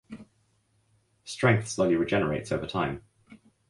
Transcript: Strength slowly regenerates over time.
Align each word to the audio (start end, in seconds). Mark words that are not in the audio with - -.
Strength 1.25 1.67
slowly 1.67 1.95
regenerates 1.95 2.51
over 2.51 2.65
time. 2.65 3.03